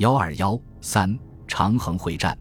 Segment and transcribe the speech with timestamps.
[0.00, 1.14] 幺二幺三
[1.46, 2.36] 长衡会战。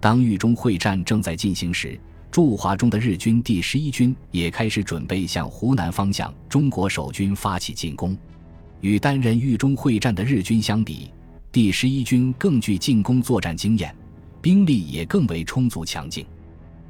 [0.00, 1.96] 当豫中会战正在进行时，
[2.28, 8.18] 驻华中的日军第十一军也开始准备向湖南方向中国守军发起进攻。
[8.80, 11.08] 与担任豫中会战的日军相比，
[11.52, 13.94] 第十一军更具进攻作战经验，
[14.42, 16.26] 兵力也更为充足强劲。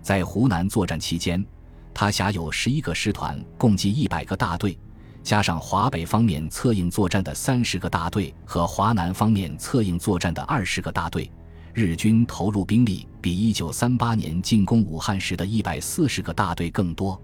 [0.00, 1.45] 在湖南作战期间，
[1.93, 4.79] 他辖有十一个师团，共计一百个大队，
[5.25, 11.30] 加上华北方面策应作战的三十个大队和华南方面策应作战的二十个大队。
[11.73, 17.20] 日军投入兵力比一九三八年进攻武汉时的一百四十个大队更多。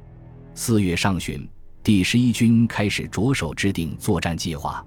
[0.54, 1.46] 四月上旬，
[1.84, 4.84] 第十一军开始着手制定作战计划。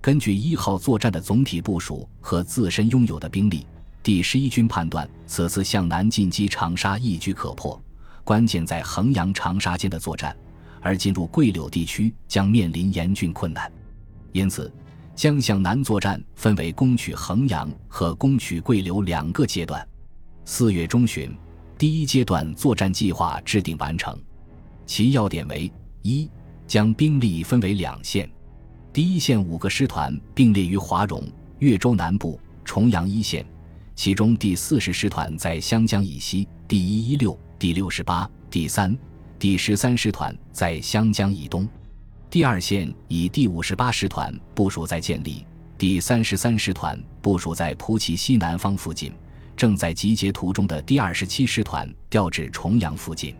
[0.00, 3.66] 根据一号作战的总体部署和自身拥有的兵力，
[4.02, 7.78] 第十一军判断此次向南进击长沙一举可破，
[8.24, 10.34] 关键在衡阳、长沙间的作战，
[10.80, 13.70] 而进入桂柳地区将面临严峻困难。
[14.32, 14.72] 因此。
[15.16, 19.88] 将向南作战分为攻取衡阳和攻取桂柳两个阶段。
[20.44, 21.34] 四月中旬，
[21.78, 24.14] 第一阶段作战计划制定完成，
[24.84, 26.30] 其要点为：一、
[26.66, 28.30] 将兵力分为两线，
[28.92, 31.24] 第一线五个师团并列于华容、
[31.60, 33.44] 岳州南部、重阳一线，
[33.94, 38.94] 其中第四十师团在湘江以西，第一一六、第六十八、第三、
[39.38, 41.68] 第十三师团在湘江以东。
[42.30, 45.44] 第二线以第五十八师团部署在建立，
[45.76, 49.12] 第三十三师团部署在蒲圻西南方附近，
[49.54, 53.34] 正在集结途中的第二十七师团调至重阳附近。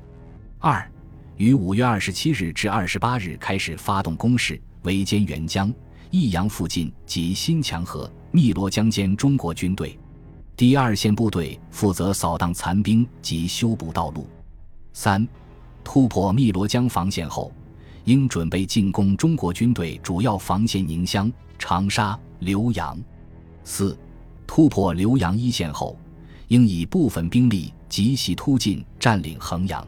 [0.58, 0.86] 二，
[1.36, 5.72] 于五月二十七日至二十八日开始发动攻势，围歼沅江、
[6.10, 9.98] 益阳附近及新墙河、汨罗江间中国军队。
[10.54, 14.28] 第二线部队负责扫荡残兵及修补道路。
[14.94, 15.26] 三，
[15.86, 17.52] 突破汨罗江防线后。
[18.06, 22.98] 应准备进攻中国军队主要防线宁乡、长沙、浏阳。
[23.64, 23.96] 四、
[24.46, 25.96] 突破浏阳一线后，
[26.48, 29.86] 应以部分兵力急袭突进，占领衡阳。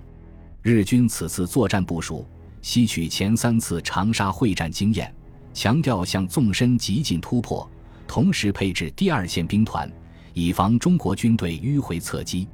[0.63, 2.27] 日军此次作战部署
[2.61, 5.15] 吸取前三次长沙会战经验，
[5.55, 7.69] 强调向纵深急进突破，
[8.07, 9.89] 同时配置第二线兵团，
[10.35, 12.49] 以防中国军队迂回侧击。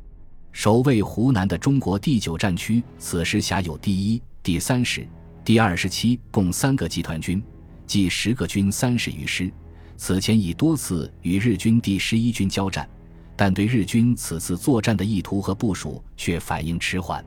[0.54, 5.04] 守卫湖南的中国第九战区此时辖有第一、第三师。
[5.44, 7.42] 第二十七共三个集团军，
[7.88, 9.52] 计十个军三十余师。
[9.96, 12.88] 此前已多次与日军第十一军交战，
[13.34, 17.22] 但对日军此次作战的意图和部署却反应迟缓。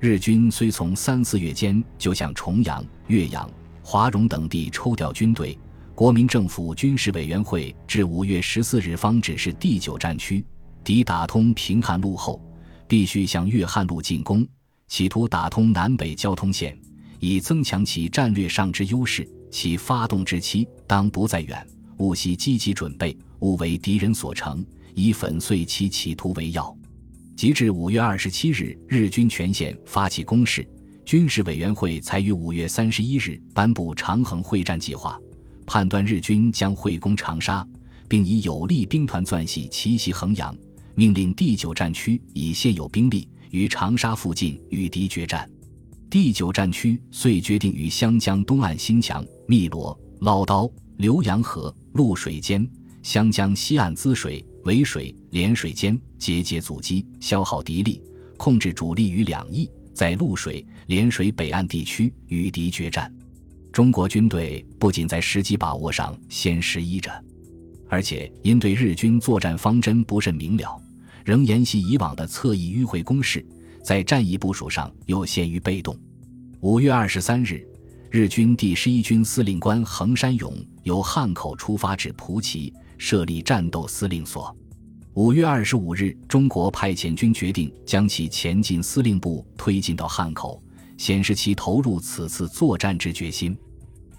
[0.00, 3.48] 日军虽从三四月间就向重阳、岳阳、
[3.80, 5.56] 华容等地抽调军队，
[5.94, 10.44] 国民政府军事委员会至五月十四日方指示第九战区
[10.82, 12.40] 抵打通平汉路后，
[12.88, 14.46] 必须向粤汉路进攻，
[14.88, 16.78] 企图打通南北交通线。
[17.18, 21.66] 以增强其战略上之优势，其发动之期当不在远，
[21.96, 24.64] 务需积极准备，勿为敌人所成，
[24.94, 26.76] 以粉碎其企图为要。
[27.34, 30.66] 及至五月二十七日，日军全线发起攻势，
[31.06, 35.18] 军事委员会才于五月三十一日颁布长衡会战计划，
[35.66, 37.66] 判断日军将会攻长沙，
[38.08, 40.54] 并以有力兵团钻系奇袭衡阳，
[40.98, 45.48] 命令第九战区以现有兵力于长沙附近与敌决战。
[46.08, 50.66] 第九战区遂决定于湘江东岸新墙、汨罗、捞刀、
[50.98, 52.66] 浏阳河、潞水间、
[53.02, 58.00] 湘江西岸滋水、渭水、涟水间节节阻击，消耗敌力，
[58.38, 63.14] 控制主力于两翼，在潞水、涟水北岸地区与敌决战。
[63.70, 67.12] 中国军队不仅在时机把握上先失一着，
[67.86, 70.80] 而且因对日军作战方针不甚明了，
[71.26, 73.44] 仍沿袭以往的侧翼迂回攻势。
[73.82, 75.96] 在战役部署上又陷于被动。
[76.60, 77.66] 五月二十三日，
[78.10, 84.56] 日军第十一军司令官横山勇由汉口出发至蒲圻，设立战斗司令所。
[85.14, 90.62] 五月二十五日，中国派遣军决定将其前进司令部推进到汉口，
[90.96, 93.56] 显示其投入此次作战之决心。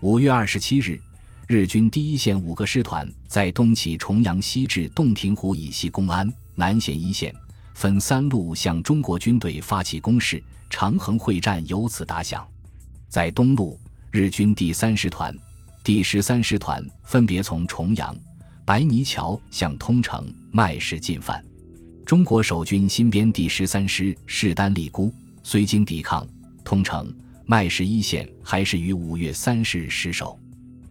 [0.01, 0.99] 五月二十七日，
[1.47, 7.33] 日军第一线五个师团在东起重阳，西至洞庭湖以西公安，南线一线。
[7.73, 12.43] 分三路向中国军队发起攻势，长衡会战由此打响。
[13.07, 15.31] 在东路，日军第三师团、
[15.83, 18.17] 第十三师团分别从重阳、
[18.65, 21.39] 白泥桥向通城、麦市进犯。
[22.03, 25.13] 中国守军新编第十三师势单力孤，
[25.43, 26.27] 虽经抵抗，
[26.63, 27.15] 通城、
[27.45, 30.39] 麦市一线还是于五月三十日失守。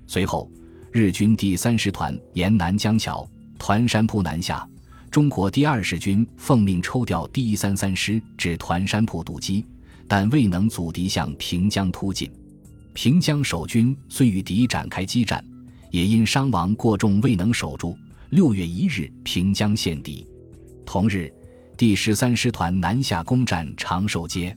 [0.07, 0.49] 随后，
[0.93, 3.29] 日军第三师团沿南江桥、
[3.59, 4.65] 团山铺南下。
[5.11, 9.65] 中国第二十军奉命抽调第一三三师至团山铺堵击，
[10.07, 12.31] 但未能阻敌向平江突进。
[12.93, 15.43] 平江守军虽与敌展开激战，
[15.91, 17.97] 也因伤亡过重未能守住，
[18.31, 20.27] 六月一日平江陷敌。
[20.85, 21.33] 同日，
[21.77, 24.57] 第十三师团南下攻占长寿街，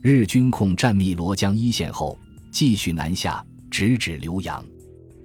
[0.00, 2.18] 日军控占汨罗江一线后，
[2.50, 4.64] 继续南下，直指浏阳。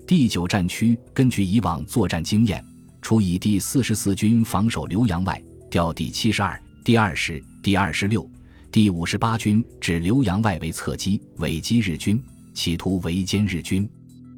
[0.07, 2.65] 第九战区根据以往作战经验，
[3.09, 8.29] 除以第四十四军防守浏阳外，调第七十二、第二十、第二十六、
[8.71, 12.23] 第五十八军至浏阳外围侧击、尾击日军，
[12.53, 13.89] 企图围歼日军。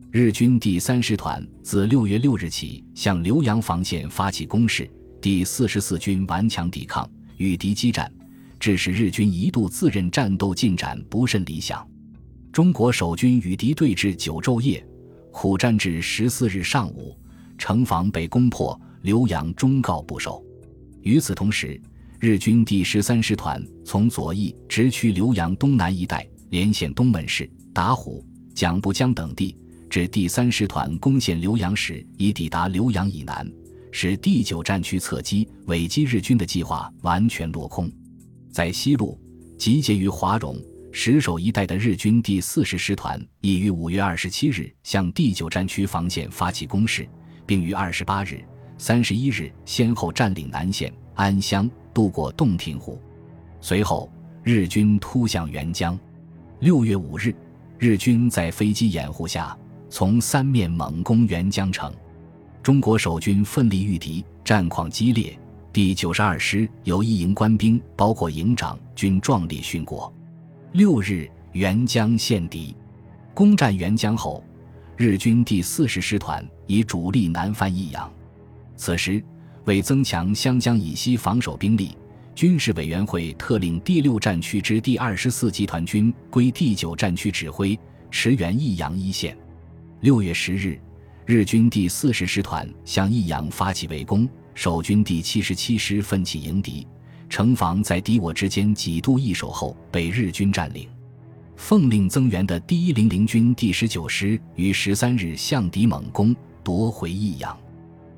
[0.09, 4.89] 日军第三师团自六月六日起向浏阳防线发起攻势，
[5.19, 8.09] 第四十四军顽强抵抗，与敌激战，
[8.57, 11.85] 致使日军一度自认战斗进展不甚理想。
[12.53, 14.81] 中国守军与敌对峙九昼夜。
[15.33, 17.17] 苦战至十四日上午，
[17.61, 20.43] 城防被攻破，浏阳忠告不守。
[21.03, 21.79] 与此同时，
[22.19, 28.25] 日军第十三师团从左翼直趋浏阳东南一带，连线东门市、打虎、
[28.55, 29.55] 蒋埠江等地，
[29.91, 33.47] 至第三师团攻陷浏阳时已抵达浏阳以南，
[33.91, 37.87] 使第九战区侧击围击日军的计划完全落空。
[38.51, 39.21] 在西路，
[39.59, 40.59] 集结于华容。
[40.91, 47.07] 石首一带的日军第四十师团已于五月二十七日向第九战区防线发起攻势，
[47.45, 48.43] 并于二十八日、
[48.77, 52.99] 三十一日先后占领南线、安乡，渡过洞庭湖。
[53.59, 54.09] 随后，
[54.43, 55.97] 日军突向沅江。
[56.59, 57.33] 六月五日，
[57.77, 59.57] 日军在飞机掩护下
[59.89, 61.93] 从三面猛攻沅江城，
[62.63, 65.37] 中国守军奋力御敌，战况激烈。
[65.73, 70.13] 第九十二师有一营官兵，包括营长，均壮烈殉国。
[70.73, 72.75] 六日，沅江陷敌。
[73.33, 74.43] 攻占沅江后，
[74.97, 78.09] 日军第四十师团以主力南翻益阳。
[78.77, 79.21] 此时，
[79.65, 81.97] 为增强湘江以西防守兵力，
[82.33, 87.77] 军事委员会特令第六战区之第二十四集团军归第九战区指挥，
[88.09, 89.37] 驰援益阳一线。
[89.99, 90.79] 六月十日，
[91.25, 96.87] 日军第四十师团向益阳发起围攻，守军第七十七师奋起迎敌。
[97.29, 100.87] 城防在敌我之间几度易手后被日军占领，
[101.57, 107.57] 奉令增援的第一零零军第十九师于十三日向敌猛攻，夺回益阳，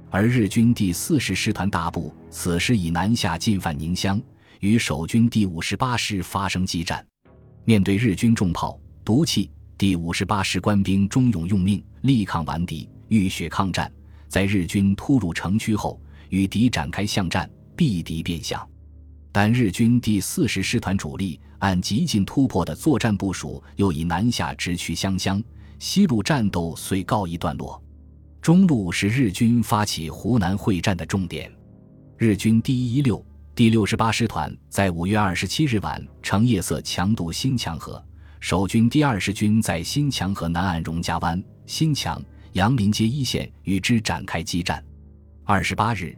[0.10, 4.22] 而日军第四十师团大部此时已南下进犯宁乡，
[4.60, 7.06] 与守军第五十八师发生激战。
[7.66, 13.92] 面对日军重炮、毒气，第五十八师官兵忠勇用命，力抗顽敌，浴血抗战。
[14.28, 16.00] 在日军突入城区后，
[16.30, 18.68] 与敌展开巷战，避敌变向。
[19.31, 25.42] 但日军第四十师团主力按急进突破的作战部署，又以南下直趋湘乡，
[25.80, 27.82] 西路战斗遂告一段落。
[28.44, 31.50] 中路是日军发起湖南会战的重点。
[32.18, 33.25] 日军第一一六、
[33.56, 38.04] 第六十八师团在五月二十七日晚乘夜色强渡新墙河，
[38.42, 44.84] 守军第二十军在新墙河南岸荣家湾、新墙、杨林街一线与之展开激战。
[45.45, 46.13] 二十八日。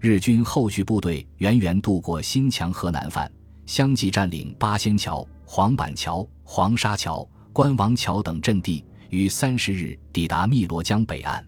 [0.00, 3.30] 日军后续部队源源渡过新墙河南范，
[3.66, 11.44] 相继占领八仙桥、黄板桥、黄沙桥、关王桥等阵地，于三十日抵达汨罗江北岸。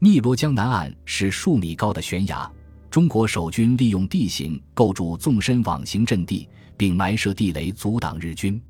[0.00, 2.48] 汨罗江南岸是数米高的悬崖，
[2.88, 8.60] 中国守军利用地形构筑纵深网形阵地，并埋设地雷阻挡日军。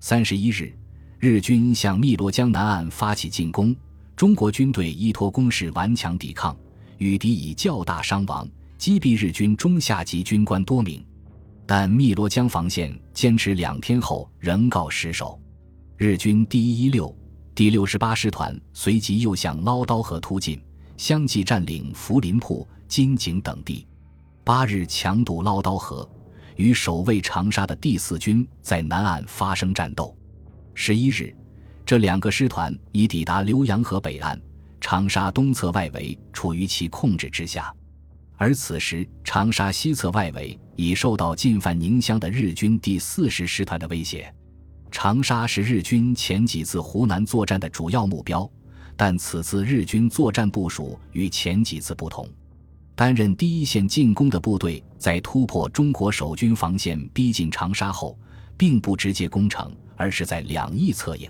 [0.00, 0.76] 三十一日，
[1.18, 3.74] 日军向汨罗江南岸发起进攻，
[4.14, 6.54] 中国军队依托攻势顽强抵抗。
[6.98, 11.02] 与敌以较大伤亡击毙日军中下级军官多名，
[11.66, 15.40] 但汨罗江防线坚持两天后仍告失守。
[15.96, 17.14] 日军第一六、
[17.54, 20.58] 第六十八师团随即又向捞刀河突进，
[20.96, 23.86] 相继占领福林铺、金井等地。
[24.44, 26.08] 八日强渡捞刀河，
[26.56, 30.16] 与守卫长沙的第四军在南岸发生战斗。
[30.74, 31.34] 十一日，
[31.84, 34.40] 这两个师团已抵达浏阳河北岸。
[34.78, 37.74] 长沙东侧外围处于其控制之下，
[38.36, 44.32] 而此时长沙西侧外围已受到进犯宁乡的日军第四十师团的威胁。
[44.92, 48.48] 长沙是日军前几次湖南作战的主要目标，
[48.96, 52.28] 但此次日军作战部署与前几次不同。
[52.94, 58.18] 担任第一线进攻的部队在突破中国守军防线、逼近长沙后，
[58.56, 61.28] 并不直接攻城，而是在两翼策应。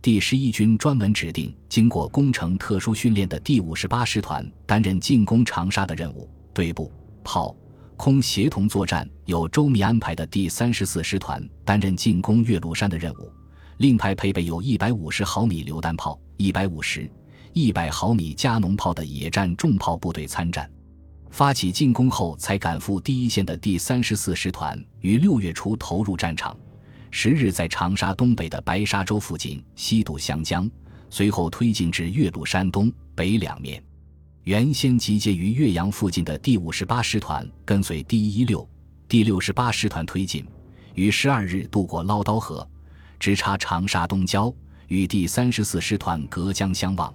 [0.00, 6.90] 第十一军专门指定经过工程特殊训练的第五十八师团担任进攻长沙的任务，对步、
[7.22, 7.54] 炮、
[7.96, 13.30] 空协同作战有周密安排的第三十四师团担任进攻岳麓山的任务，
[13.78, 17.10] 另派配备有一百五十毫米榴弹炮、一百五十、
[17.52, 20.70] 一百毫米加农炮的野战重炮部队参战。
[21.30, 26.56] 发起进攻后才赶赴第一线的第三十四师团于六月初投入战场。
[27.10, 30.70] 十日，在长沙东北的白沙洲附近西渡湘江，
[31.10, 33.82] 随后推进至岳麓山东北两面。
[34.44, 38.66] 原先集结于岳阳附近的第五十八师团跟随第一六、
[39.08, 40.46] 第六十八师团推进，
[40.94, 42.66] 于十二日渡过捞刀河，
[43.18, 44.54] 直插长沙东郊，
[44.88, 47.12] 与第三十四师团隔江相望，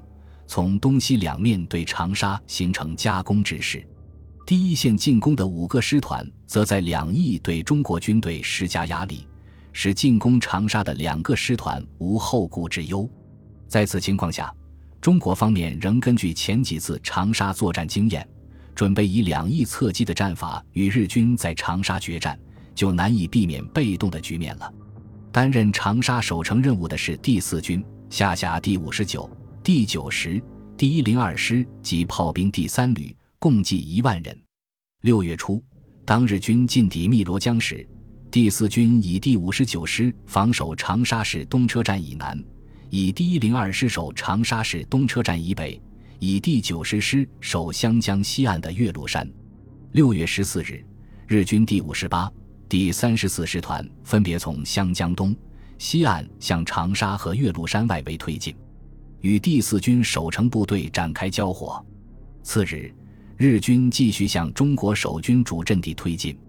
[0.47, 3.85] 从东西两面对长沙形成夹攻之势。
[4.45, 9.27] 第一线进攻的五个师团则在两翼对中国军队施加压力，
[9.71, 13.09] 使进攻长沙的两个师团无后顾之忧。
[13.67, 14.53] 在此情况下，
[14.99, 18.27] 中国方面仍根据前几次长沙作战经验，
[18.75, 22.37] 准备以两翼侧击的战法与日军在长沙决战，
[22.75, 24.73] 就难以避免被动的局面了。
[25.31, 29.29] 担任长沙守城任务的是第四军，下辖第五十九、
[29.63, 30.41] 第九十、
[30.75, 33.15] 第一零二师及炮兵第三旅。
[33.39, 34.39] 共计一万人。
[35.01, 35.63] 六月初，
[36.05, 37.83] 当日军进抵汨罗江时，
[38.29, 42.39] 第四军以第五十九师防守长沙市东车站以南，
[42.91, 45.81] 以第一零二师守长沙市东车站以北，
[46.19, 49.27] 以第九十师守湘江西岸的岳麓山。
[49.93, 50.85] 六月十四日，
[51.27, 52.31] 日军第五十八、
[52.71, 55.35] 第三十四师团分别从湘江东
[55.77, 58.55] 西岸向长沙和岳麓山外围推进，
[59.19, 61.85] 与第四军守城部队展开交火。
[62.43, 62.89] 次日。
[63.35, 66.39] 日军继续向中国守军主阵地推进。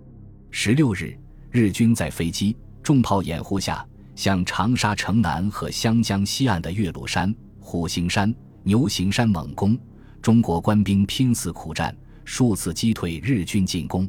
[0.53, 1.19] 十六日，
[1.51, 9.77] 日军在飞机、重炮掩护下，向长沙城南和湘江西岸的岳麓山、虎形山、牛形山猛攻。
[10.21, 11.93] 中国官兵拼死苦战，
[12.25, 14.09] 数次击退日军进攻，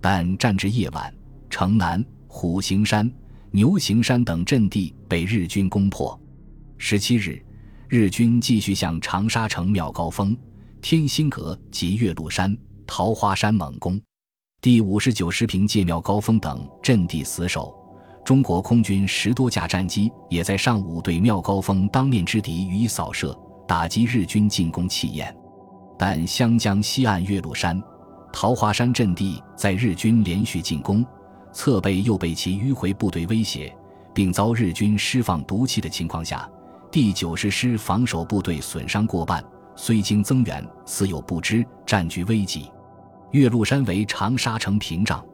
[0.00, 1.12] 但战至夜晚，
[1.52, 3.12] 城南、虎形山、
[3.50, 6.18] 牛形山等阵地被日军攻破。
[6.78, 7.44] 十七日，
[7.90, 10.34] 日军继续向长沙城妙高峰。
[10.80, 12.56] 天心阁及岳麓山、
[12.86, 14.00] 桃花山猛攻，
[14.62, 17.78] 第五十九师凭借妙高峰等阵地死守。
[18.24, 25.36] 中国空军十多架战机也在上午对妙高峰当面之敌予以扫射，打击日军进攻气焰。
[25.98, 27.80] 但湘江西岸岳麓山、
[28.32, 31.04] 桃花山阵地在日军连续进攻、
[31.52, 33.74] 侧背又被其迂回部队威胁，
[34.14, 36.48] 并遭日军释放毒气的情况下，
[36.90, 39.42] 第九十师防守部队损伤过半。
[39.74, 42.70] 虽经增援，似有不支，战局危急。
[43.30, 45.24] 岳麓山为长沙城屏障，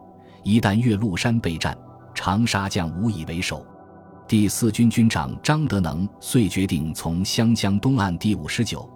[0.45, 1.77] 一旦岳麓山被占，
[2.15, 3.67] 长沙将无以为守。
[4.29, 8.89] 第四军军长张德能遂决定从湘江东岸第五十九、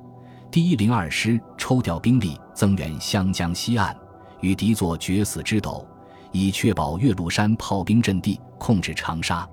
[0.50, 3.96] 第一零二师抽调兵力增援湘江西岸，
[4.42, 5.84] 与敌作决死之斗，
[6.32, 9.48] 以确保岳麓山炮兵阵地，控制长沙。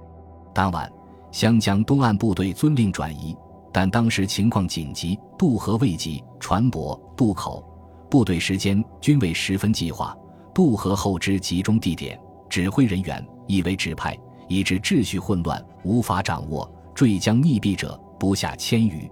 [0.53, 0.91] 当晚，
[1.31, 3.35] 湘江东岸部队遵令转移。
[3.71, 7.63] 但当时情况紧急，渡河未及，船舶、渡口、
[8.09, 10.17] 部队时间均未十分计划。
[10.55, 12.19] 渡河后之集中地点、
[12.49, 14.17] 指挥人员亦为指派，
[14.47, 16.69] 以致秩序混乱，无法掌握。
[16.95, 19.09] 坠江溺毙者不下千余。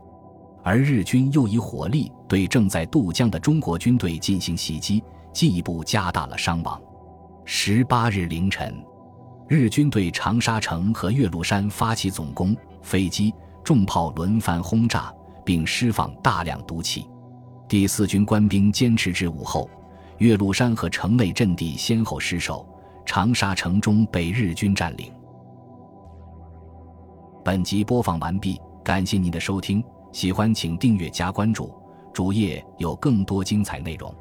[0.63, 6.81] 而日军又以火力对正在渡江的中国军队进行袭击，进一步加大了伤亡。
[7.49, 8.75] 十八日凌晨，
[9.47, 13.33] 日军对长沙城和岳麓山发起总攻，飞机。
[13.63, 15.13] 重炮轮番轰炸，
[15.45, 17.07] 并释放大量毒气。
[17.65, 19.69] 第四军官兵坚持至午后，
[20.17, 22.67] 岳麓山和城内阵地先后失守，
[23.05, 25.09] 长沙城中被日军占领。
[27.45, 31.73] 本集播放完毕，感谢您的收听，喜欢请订阅加关注，
[32.13, 34.13] 主页有更多精彩内容。